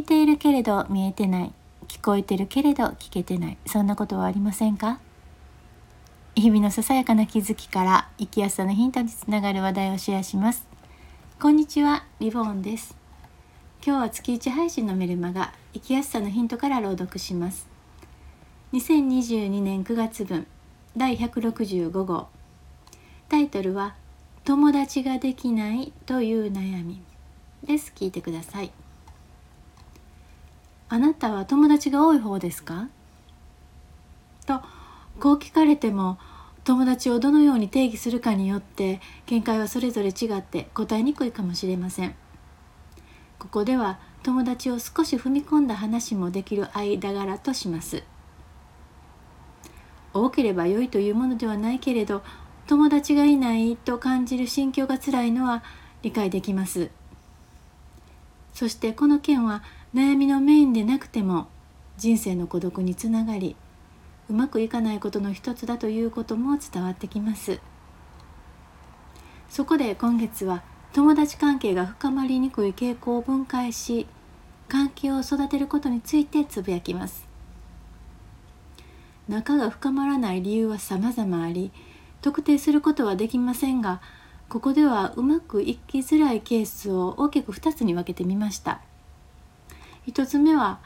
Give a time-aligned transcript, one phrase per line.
[0.00, 1.52] 見ているけれど見えてない。
[1.86, 3.58] 聞こえてるけれど聞けてない。
[3.66, 4.98] そんなことはありませんか？
[6.34, 10.66] 日々のささやかな気づきから生きやすさのヒントにつながる話題をシェアします。
[11.38, 12.96] こんにちはリボーンです。
[13.84, 17.68] 今日は月1配信のメルマガ生きやすさのヒントから朗読します。
[18.72, 20.46] 2022年9月分
[20.96, 22.28] 第165号
[23.28, 23.96] タイトルは
[24.44, 27.02] 友達ができないという悩み。
[27.62, 27.92] です。
[27.94, 28.70] 聞いてください。
[30.92, 32.88] あなたは友達が多い方ですか？
[34.44, 34.60] と
[35.20, 36.18] こう聞かれても
[36.64, 42.16] 友達をどのように定義するかによって見解はそれぞれ違って答えにくいかもしれません。
[43.38, 48.02] ここでは友達を少し踏み込んだ話もできる間柄とします。
[50.12, 52.24] 多ければ良いというものではないけれど
[52.66, 55.62] 友達がいないと感じる心境がつらいのは
[56.02, 56.90] 理解できます。
[58.52, 59.62] そしてこの件は
[59.92, 61.48] 悩みのメインでなくても
[61.96, 63.56] 人生の孤独につながり
[64.28, 67.60] うまくいかないことの一つだということも伝わってきます。
[69.48, 74.06] そこで今月は友達関係が深まりにくい傾向を分解し
[74.68, 77.26] 関係を育てることについてつぶやきます。
[79.28, 81.72] 仲が深まらない理由は様々あり
[82.22, 84.00] 特定することはできませんが
[84.48, 88.80] ここではうまくいきづらいケースを大きく2つに分けてみました。
[90.06, 90.80] 1つ目は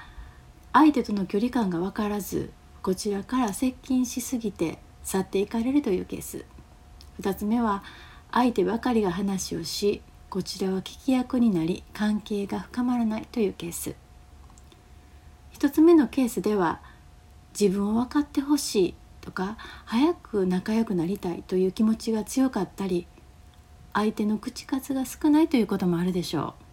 [0.73, 2.51] 相手との距離感が分からず
[2.83, 6.45] こちらから接近しすぎて去っていかれるというケース。
[7.20, 7.85] 2つ目は
[8.33, 13.95] 相手ばかりが話をしこちらは聞き役になり関係が深まらないというケース。
[15.59, 16.81] 1つ目のケースでは
[17.59, 23.07] 自分を分かってほしいとか早く仲良くなりたいという気持ちが強かったり
[23.92, 26.64] 相手の口数が少ないということもあるでしょう。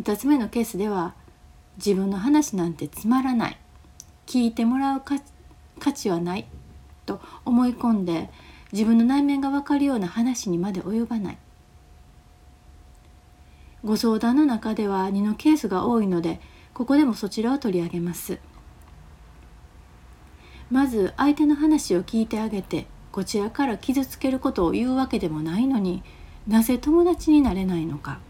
[0.00, 1.14] 2つ目のケースでは
[1.76, 3.58] 自分の話なんてつまらない。
[4.26, 5.02] 聞いてもらう
[5.78, 6.46] 価値はない。
[7.04, 8.30] と思い込んで
[8.72, 11.38] 自分の内面が分かるような話にまで及ばない。
[13.84, 16.40] ご相談の中では2のケースが多いので
[16.72, 18.38] ここでもそちらを取り上げます。
[20.70, 26.02] まず相手の話を聞いてあげてこちらから傷つけることを言うわけでもないのに
[26.46, 28.20] なぜ友達になれないのか。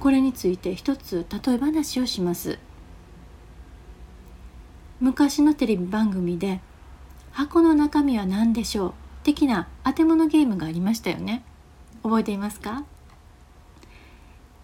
[0.00, 2.58] これについて一つ例え話をします。
[4.98, 6.60] 昔のテレビ番組で
[7.32, 11.44] 「箱の中身は何でしょう?」的な当て物ゲームがありましたよね。
[12.02, 12.84] 覚えていますか？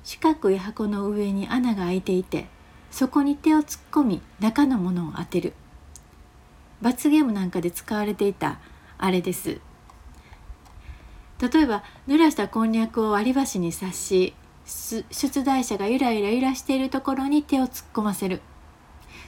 [0.04, 2.48] 四角い箱の上に穴が開いていて
[2.90, 5.52] そこに手を突っ込み中のものを当てる。
[6.80, 8.58] 罰ゲームなんかで使われていた
[8.96, 9.60] あれです。
[11.38, 14.34] 例えば濡らしたこんにゃくを割り箸に刺し
[14.66, 18.42] 出題者がゆらゆら揺らしているところに手を突っ込ませる。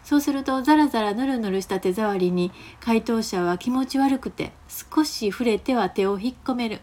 [0.02, 2.50] そうするとザラザラヌルヌルした手触りに
[2.80, 6.80] 回答者は気持ち悪くて少し触れては手を引っ込める。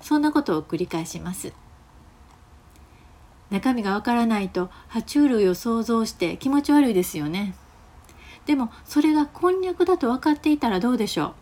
[0.00, 1.52] そんなことを繰り返します。
[3.50, 7.54] 中身がわからないと爬虫類を想像して気持ち悪いですよね。
[8.46, 11.34] でもそれがこんにゃくだと分かっていたらどうでしょう。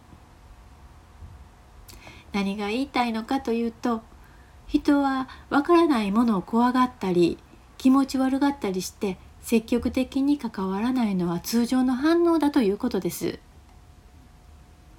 [2.33, 4.03] 何が言いたいのかというと
[4.67, 7.39] 人はわからないものを怖がったり
[7.79, 13.39] 気持ち悪がったりして積極的に関わらないのは通常の反応だということです。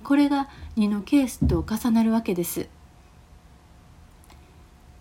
[0.03, 2.69] これが2のケースと重なるわけです。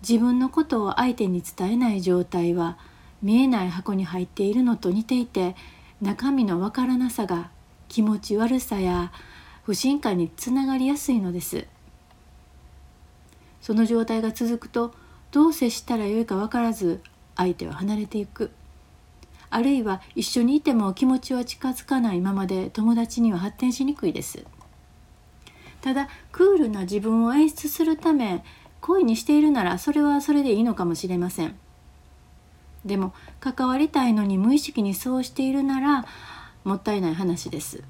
[0.07, 2.77] 自分のことを相手に伝えない状態は
[3.21, 5.55] 見えない箱に入っているのと似ていて
[6.01, 7.51] 中身のわからなさが
[7.87, 9.11] 気持ち悪さや
[9.63, 11.67] 不信感につながりやすいのです。
[13.65, 14.93] その状態が続くと
[15.31, 17.01] どう接したらよいか分からず
[17.35, 18.51] 相手は離れていく。
[19.49, 24.45] あるいは一緒にいても気持ちは近づかないままで友達には発展しにくいです。
[25.81, 28.43] ただクールな自分を演出するため
[28.81, 31.57] 恋にしているならそれはそれでいいのかもしれません。
[32.85, 36.05] でも関わりたいのに無意識にそうしているなら
[36.63, 37.81] もったいない話です。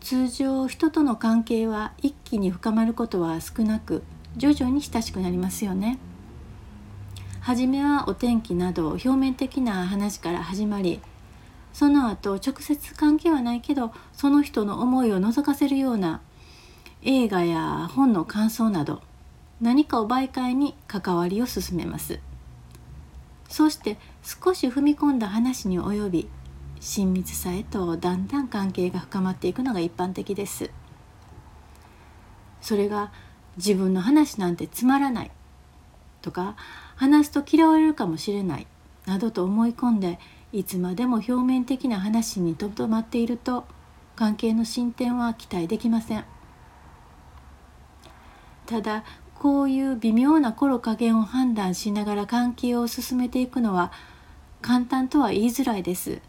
[0.00, 4.02] 通常人との関係は一気に深まることは少なく
[4.36, 5.98] 徐々に親しくなりますよね。
[7.40, 11.00] 初めはお天気など表面的な話から始まり
[11.72, 16.20] その後直接関係はないけどその人の思いを覗かせるような
[17.02, 19.00] 映画や本の感想など
[19.60, 22.20] 何かを媒介に関わりを進めます
[23.48, 26.28] そして少し踏み込んだ話に及び
[26.80, 30.70] 親密さへとだんだん関係が深まっていくのが一般的です。
[32.62, 33.12] それが
[33.56, 35.30] 自分の話なんてつまらない。
[36.22, 36.56] とか
[36.96, 38.66] 話すと嫌われるかもしれない。
[39.06, 40.18] などと思い込んで
[40.52, 43.66] いつまでも表面的な話にとどまっていると
[44.16, 46.24] 関係の進展は期待できません。
[48.66, 49.04] ただ
[49.38, 53.90] こういう微妙な頃加減を判断しながら関係を進めていくのは
[54.62, 56.20] 簡単とは言いづらいです。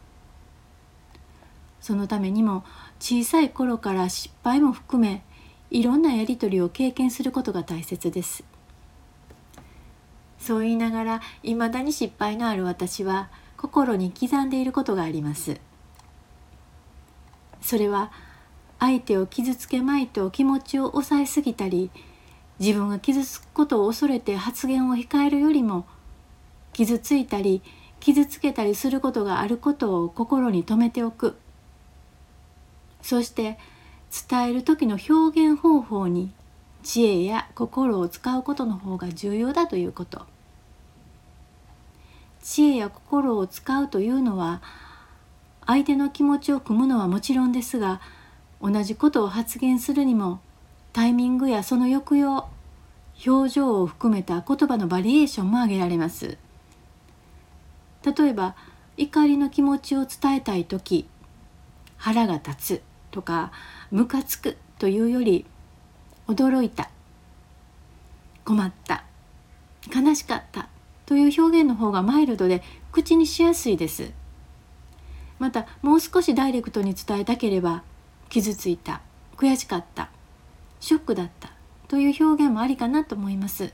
[1.81, 2.63] そのためにも
[2.99, 5.23] 小さい頃から失敗も含め
[5.71, 8.43] いろんなやり取りを経験することが大切です。
[10.39, 15.59] そう言いながらいまだに失敗のある私は心に刻んでいることがあります。
[17.61, 18.11] それは
[18.79, 21.91] 相手を傷つけまいと気持ちを抑えすぎたり
[22.59, 25.85] 自分が傷つくことを恐れて発言を控えるよりも
[26.73, 27.61] 傷ついたり
[27.99, 31.37] 傷つけたりすることがあることを心に留めておく。
[33.01, 33.57] そして
[34.29, 36.31] 伝える時の表現方法に
[36.83, 40.25] 知恵や心を使うことの方が重要だということ。
[42.41, 44.61] 知恵や心を使うというのは
[45.65, 48.01] 相手の気持ちを汲むのはもちろんですが
[48.61, 50.39] 同じことを発言するにも
[50.91, 52.49] タイミングやその抑揚
[53.25, 56.37] 表情を含めた言葉のバリエーションも挙げられます。
[58.03, 58.55] 例えば
[58.97, 61.07] 怒りの気持ちを伝えたい時
[61.97, 62.90] 腹が立つ。
[63.11, 63.51] とか
[63.91, 65.45] ムカつくというより
[66.27, 66.89] 驚いた
[68.43, 69.03] 困った
[69.93, 70.69] 悲しかった
[71.05, 74.11] という表現の方がマイルドで口にしやすいです。
[75.39, 77.83] またもう少しダイレクトに伝えたければ
[78.29, 79.01] 傷ついた
[79.37, 80.09] 悔しかった
[80.79, 81.51] ショックだった
[81.87, 83.73] という表現もありかなと思います。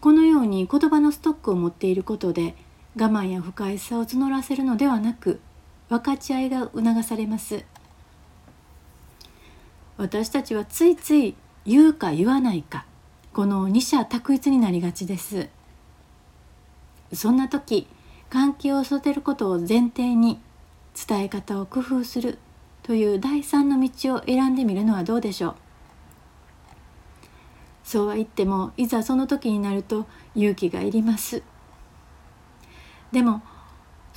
[0.00, 2.54] このように言葉のストックを持っていることで
[2.96, 5.40] 我慢や不快さを募らせるのではなく
[5.90, 7.64] 分かち合いが促されます。
[9.96, 11.34] 私たちはついつい
[11.66, 12.86] 言うか言わないか
[13.34, 15.48] この二者択一になりがちです。
[17.12, 17.88] そんな時
[18.30, 20.40] 関係を育てることを前提に
[20.94, 22.38] 伝え方を工夫する
[22.84, 25.54] という第三の道を選んでみるのはどうでしょう。
[27.82, 31.42] そうは言ってもいざその時になると勇気がいります。
[33.10, 33.42] でも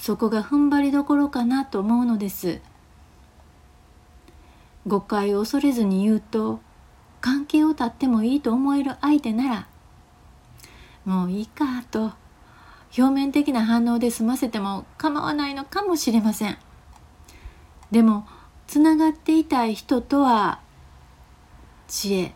[0.04, 2.60] そこが踏ん張りどころかなと思うのです。
[4.86, 6.60] 誤解を恐れずに言うと
[7.22, 9.68] 関係を絶ってもいいと思える相手なら
[11.06, 12.12] もういいかと
[12.98, 16.58] 表面的な反応で済ませても構わないのかもしれません。
[17.90, 18.28] でも
[18.68, 20.60] つながっていたい人とは
[21.88, 22.36] 知恵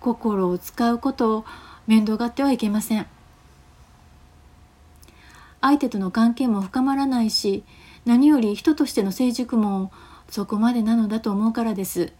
[0.00, 1.44] 心を使うことを
[1.86, 3.06] 面倒がってはいけません。
[5.66, 7.64] 相手との関係も深まらないし
[8.04, 9.90] 何より人としての成熟も
[10.28, 12.12] そこまでなのだと思うからです。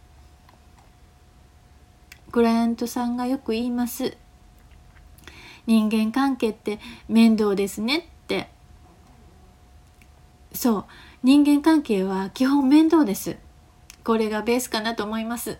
[2.32, 4.16] クライアントさんがよく言います。
[5.66, 8.48] 人間関係って面倒ですねって。
[10.52, 10.84] そう。
[11.22, 13.36] 人間関係は基本面倒です。
[14.02, 15.58] これがベースかなと思います。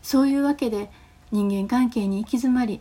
[0.00, 0.90] そういうわけで
[1.32, 2.80] 人間関係に行き詰まり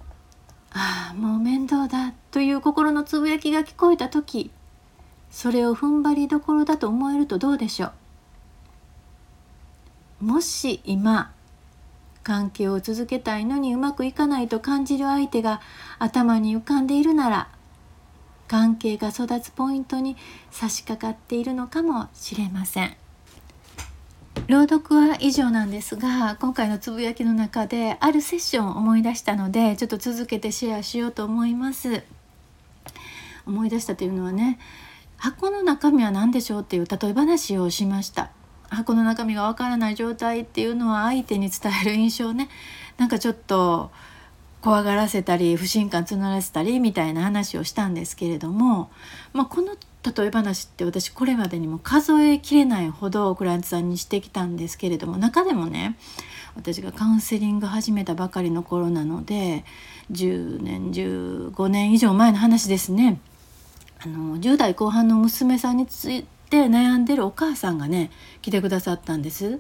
[0.74, 4.52] ああもう面倒だという心のつぶやきが聞こえた時
[5.30, 7.92] それを踏ん張りどころだと思えるとどうでしょ
[10.22, 10.26] う？
[10.26, 11.34] もし今
[12.24, 15.60] 関係を続けたいのにうまくいかないと感じる相手が
[16.00, 17.48] 頭に浮かんでいるなら
[18.48, 20.16] 関係が育つポイントに
[20.52, 22.96] 差し掛かっているのかもしれません。
[24.52, 32.04] 朗読は以上なんですが今回のつぶやきの中であるセッションを思い出したのでちょっと続けてシェアしようと思います。
[33.46, 34.60] 思い出したというのはね
[35.16, 38.32] 箱の中身は何でしょうっていう例え話をしました。
[38.68, 42.50] 箱の中身がわからない状態っていうのは相手に伝える印象ね
[42.98, 43.90] なんかちょっと
[44.60, 48.92] 怖がらせたり不信感募らせたりみたいな話をしたんですけれども、
[49.32, 55.98] まあ、この例え話って私これまでにも数えきれないほどクライアントさんにしてきたんですけれども中でもね
[56.56, 59.64] 私がカウンセリング始めたばかりの頃なので
[60.12, 63.20] 10年15年以上前の話ですね
[64.04, 68.10] あの10代後半の娘さんについて悩んでるお母さんがね
[68.42, 69.60] 来てくださったんです。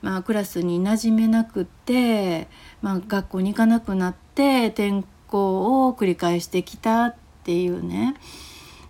[0.00, 2.46] まあ、クラスに馴染めなくて、
[2.82, 8.14] まあ、学校に行かなくなって転校を繰り返してきたっていうね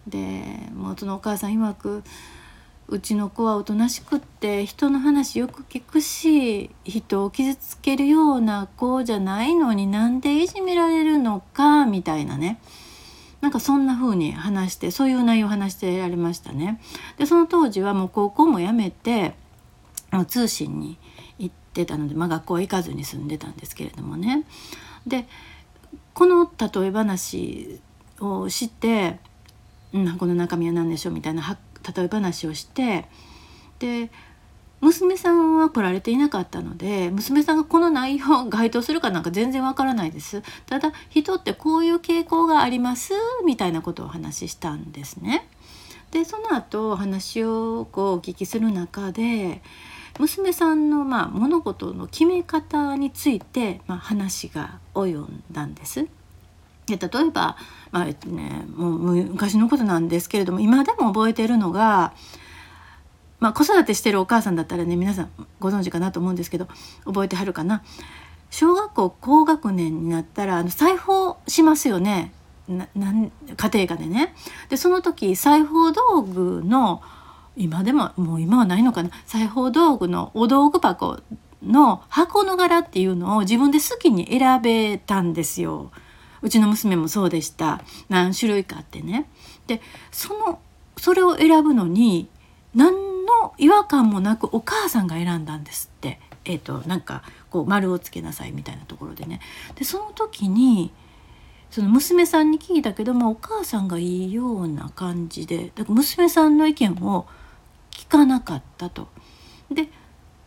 [0.07, 2.03] でもうそのお母さん曰く
[2.87, 12.61] うちの子はおとなしくって人の話よく聞くし人を傷つけるような子じゃないのになんでいじめられるのかみたいなね
[13.41, 16.81] なんかそんな風に話してそういう内容を話してられましたね。
[17.19, 19.35] でその当時はもう高校も辞めて
[20.29, 20.97] 通信に
[21.39, 24.45] 行ってたので、まあ、学校行かずに住んでたんですけれどもね。
[25.07, 25.27] で
[26.15, 27.81] この例え話
[28.21, 29.19] をして
[29.95, 31.57] 「うん、この中身は何でしょう」みたいな
[31.97, 33.07] 例え話をして
[33.79, 34.11] で
[34.81, 43.15] 娘さんは来られていなかったので娘さんがこの内容該当するかなんか全然わからないですただ人ってこういう傾向があります
[43.47, 45.49] みたいなことをお話ししたんですね
[46.11, 49.63] でその後話をこうお聞きする中で
[50.19, 56.07] 娘さんのまあ物事の決め方についてまあ話が及んだんです。
[56.89, 57.57] 例えば、
[57.91, 62.13] まあね、もう昔のことなんですけれども今でも覚えてるのが、
[63.41, 66.69] まあ、子育てしてるお母さんだったらね皆さんご存知かなと思うんですけど
[67.05, 67.83] 覚えてはるかな
[68.51, 72.33] 小学校高学年になったらあの裁縫しますよね
[72.69, 74.35] ななん家庭科でね。
[74.69, 77.03] でその時裁縫道具の
[77.57, 81.21] 今でももう今はないのかな裁縫道具のお道具箱
[81.63, 85.91] の箱の柄っていうのを自分で好きに選べたんですよ。
[86.45, 89.27] うちの娘もそうでした何種類かあってね。
[89.67, 89.81] で
[90.13, 90.61] その
[90.99, 92.29] それを選ぶのに
[92.75, 92.93] 何
[93.25, 96.21] の違和感もなくお母さんが選んだんですって。
[96.47, 99.41] えーと、なんかこう丸をつけなさいみたいなところでね
[99.77, 100.93] でその時に
[101.71, 107.27] その娘さんに聞いたけどもお母さんがいいような感じでだから娘さんの意見を
[107.91, 109.09] 聞かなかったと。
[109.71, 109.89] で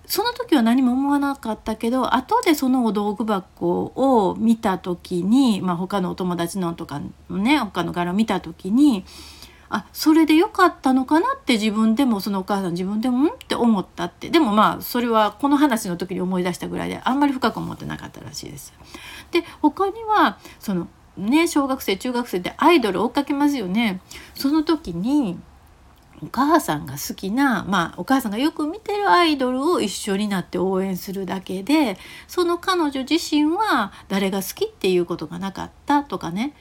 [0.07, 9.05] その時は何も思わなかったけど後でそのお道具箱を見た時に、まあ、他のお友達のとかね他の柄を見た時に
[9.69, 18.73] あそれでよかったのかなって自分でもそのお母さん自分でもんって思ったってでもまあそれはこの話の時に思い出したぐらいであんまり深く思ってなかったらしいです。
[19.31, 20.87] で他にはその
[21.17, 23.99] ね小学生中学生でアイドル追っかけますよね。
[24.35, 25.37] その時に
[26.23, 31.97] お母さんが好きな、まあ、お母さんがよく見てるアイドルを一緒になって応援するだけで
[32.27, 36.53] その彼女自身は誰が好きっていうことがなかったとかね。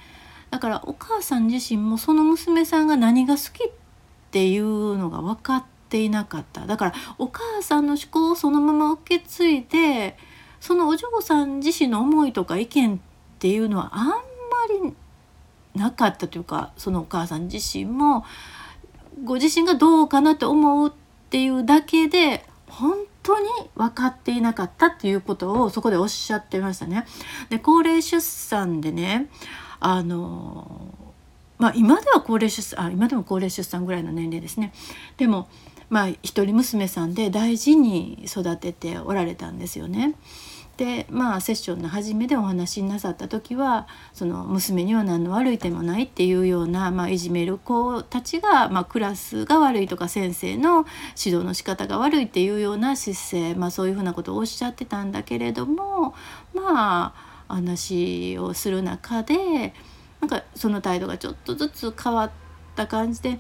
[0.51, 3.73] だからお母さん自身もその娘さんが何が好きっ
[4.31, 6.67] ていうのが分かっていなかった。
[6.67, 10.17] だからお母さんの思考をそのまま受け継いで
[10.61, 12.99] そのお嬢さん自身の思いとか意見っ
[13.39, 14.15] ていうのはあんま
[14.85, 14.95] り
[15.75, 18.25] なかったというかそのお母さん自身も
[19.25, 20.93] ご自身がどうかなと思うっ
[21.31, 27.07] ていうだけで本当に分かっていなかったっていうことをそこでおっしゃってましたね。
[27.49, 29.29] で高齢出産でね
[29.81, 30.95] あの
[31.59, 34.73] まあ今では高齢出産あ今でも高齢出産ぐらいの年齢ですね。
[35.17, 35.49] でも
[35.89, 40.15] まあ一人娘さんで大事に育てておられたんですよね。
[40.77, 50.85] でまあセッションの初めでお話しなさった時はその娘には何の悪い点もないっていうような、まあ、いじめる子たちが、まあ、クラスが悪いとか先生の
[51.23, 53.21] 指導の仕方が悪いっていうような姿
[53.53, 56.15] 勢、まあ、そういうふうなことをおっしゃってたんだけれども
[56.55, 59.73] まあ話をする中で
[60.21, 62.31] なんかその態度がちょっとずつ変わっ
[62.75, 63.39] た感じで、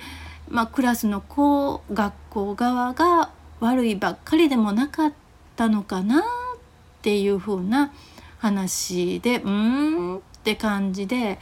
[0.49, 5.12] まあ、クラスの子学校側が悪いばっかりでもなかっ
[5.57, 6.25] たのかな
[7.06, 7.92] っていう風な
[8.38, 11.38] 話でうーんって感じで、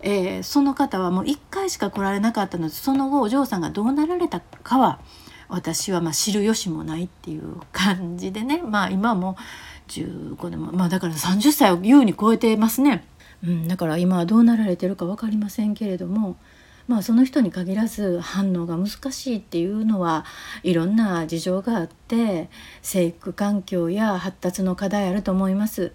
[0.00, 4.98] えー、その方はもう1回しか来られなかったのでその後お嬢さんがどうなられたかは
[5.48, 9.36] 私はま知る由もないっていう感じでねまあ今も
[9.86, 13.06] 15年もまあだから30歳を優に超えてますね。
[13.44, 16.36] うん、だから今はどうなられてるか分かりませんけれども
[16.88, 20.24] まあ、その人に限らず反応が難しいっていうのは
[20.62, 22.48] いろんな事情があって
[22.80, 25.92] 生育環境や発達の課題あると思います。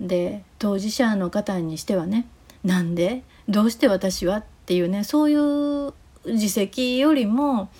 [0.00, 2.28] で当事者の方にしてはね
[2.62, 3.24] なんで？
[3.48, 4.36] どうして私は？
[4.38, 5.92] っていうねそういう
[6.26, 7.70] 自責よりも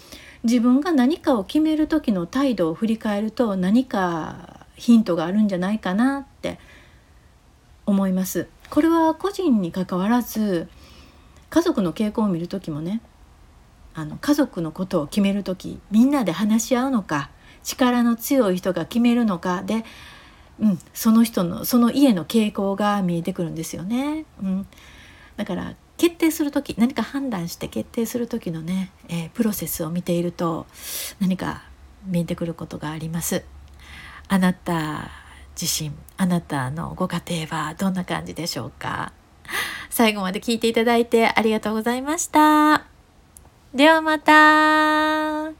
[0.43, 6.59] 自分が何かを決める時の態度を振り返ると何かヒントがあるんじゃないかなって
[7.87, 8.49] 思います。
[8.71, 10.69] これは個人にかかわらず
[11.51, 13.01] 家族の傾向を見る時もね
[13.95, 17.31] あの家族のことを決める時みんなで話し合うのか
[17.65, 19.85] 力の強い人が決めるのかで、
[20.61, 24.25] うん、その人のその家の傾向が見えてくるんですよね。
[24.43, 24.67] うん、
[25.37, 30.67] だから決定する時何か判断して決定する時のね、えー、プロセスを見ていると
[31.19, 31.65] 何か
[32.07, 33.45] 見えてくることがあります。
[34.29, 35.11] あなた
[35.61, 39.13] 自身あなたのご家庭はどんな感じでしょうか？
[39.91, 42.85] 最後まで聞いていただいてありがとうございました。
[43.75, 45.58] ではまた。